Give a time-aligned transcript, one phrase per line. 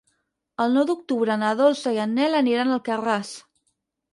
[0.63, 3.31] El nou d'octubre na Dolça i en Nel aniran a Alcarràs.